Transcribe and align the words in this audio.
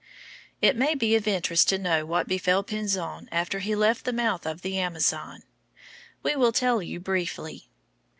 It 0.63 0.75
may 0.75 0.95
be 0.95 1.15
of 1.15 1.27
interest 1.27 1.69
to 1.69 1.77
know 1.77 2.07
what 2.07 2.27
befell 2.27 2.63
Pinzon 2.63 3.29
after 3.31 3.59
he 3.59 3.75
left 3.75 4.03
the 4.03 4.11
mouth 4.11 4.47
of 4.47 4.63
the 4.63 4.79
Amazon. 4.79 5.43
We 6.23 6.35
will 6.35 6.51
tell 6.51 6.81
you 6.81 6.99
briefly. 6.99 7.69